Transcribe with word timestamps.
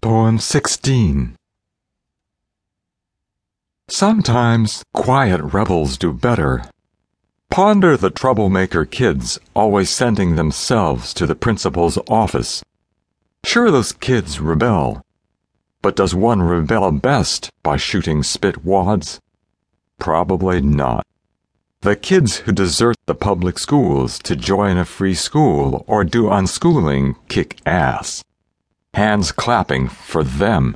Poem 0.00 0.38
16 0.38 1.34
Sometimes 3.88 4.84
quiet 4.94 5.40
rebels 5.40 5.98
do 5.98 6.12
better. 6.12 6.64
Ponder 7.50 7.96
the 7.96 8.10
troublemaker 8.10 8.84
kids 8.84 9.40
always 9.54 9.90
sending 9.90 10.36
themselves 10.36 11.12
to 11.14 11.26
the 11.26 11.34
principal's 11.34 11.98
office. 12.08 12.62
Sure, 13.44 13.72
those 13.72 13.90
kids 13.90 14.38
rebel. 14.38 15.02
But 15.82 15.96
does 15.96 16.14
one 16.14 16.42
rebel 16.42 16.92
best 16.92 17.50
by 17.64 17.76
shooting 17.76 18.22
spit 18.22 18.64
wads? 18.64 19.18
Probably 19.98 20.60
not. 20.60 21.04
The 21.80 21.96
kids 21.96 22.36
who 22.36 22.52
desert 22.52 22.96
the 23.06 23.16
public 23.16 23.58
schools 23.58 24.20
to 24.20 24.36
join 24.36 24.78
a 24.78 24.84
free 24.84 25.14
school 25.14 25.84
or 25.88 26.04
do 26.04 26.24
unschooling 26.24 27.16
kick 27.28 27.58
ass. 27.66 28.22
Hands 28.94 29.32
clapping 29.32 29.88
for 29.88 30.22
them. 30.24 30.74